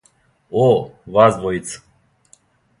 [0.61, 0.63] О,
[1.17, 1.85] вас двојица.